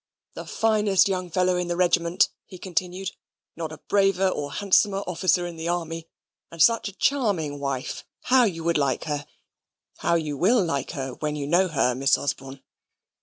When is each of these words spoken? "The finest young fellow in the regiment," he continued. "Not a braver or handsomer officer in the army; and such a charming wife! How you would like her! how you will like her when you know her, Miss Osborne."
"The 0.33 0.47
finest 0.47 1.07
young 1.07 1.29
fellow 1.29 1.57
in 1.57 1.67
the 1.67 1.75
regiment," 1.75 2.29
he 2.47 2.57
continued. 2.57 3.11
"Not 3.55 3.71
a 3.71 3.77
braver 3.77 4.27
or 4.29 4.53
handsomer 4.53 5.03
officer 5.05 5.45
in 5.45 5.57
the 5.57 5.67
army; 5.67 6.07
and 6.49 6.59
such 6.59 6.87
a 6.89 6.93
charming 6.93 7.59
wife! 7.59 8.03
How 8.21 8.45
you 8.45 8.63
would 8.63 8.79
like 8.79 9.03
her! 9.03 9.27
how 9.97 10.15
you 10.15 10.37
will 10.37 10.65
like 10.65 10.89
her 10.97 11.13
when 11.13 11.35
you 11.35 11.45
know 11.45 11.67
her, 11.67 11.93
Miss 11.93 12.17
Osborne." 12.17 12.63